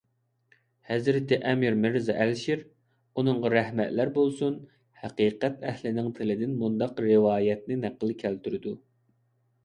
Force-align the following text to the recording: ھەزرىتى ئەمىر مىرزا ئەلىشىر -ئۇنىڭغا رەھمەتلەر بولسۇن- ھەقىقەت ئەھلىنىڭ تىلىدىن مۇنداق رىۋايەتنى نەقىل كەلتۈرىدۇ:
ھەزرىتى 0.91 1.37
ئەمىر 1.49 1.75
مىرزا 1.81 2.13
ئەلىشىر 2.23 2.63
-ئۇنىڭغا 2.65 3.51
رەھمەتلەر 3.53 4.11
بولسۇن- 4.15 4.57
ھەقىقەت 5.01 5.61
ئەھلىنىڭ 5.73 6.09
تىلىدىن 6.21 6.55
مۇنداق 6.63 7.03
رىۋايەتنى 7.09 7.77
نەقىل 7.83 8.15
كەلتۈرىدۇ: 8.25 8.75